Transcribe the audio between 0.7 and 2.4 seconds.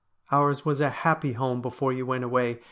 a happy home before you went